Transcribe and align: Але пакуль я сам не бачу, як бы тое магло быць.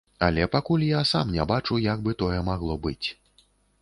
Але 0.27 0.45
пакуль 0.53 0.85
я 0.85 1.01
сам 1.11 1.33
не 1.35 1.45
бачу, 1.51 1.77
як 1.83 2.01
бы 2.07 2.17
тое 2.23 2.39
магло 2.49 2.79
быць. 2.87 3.07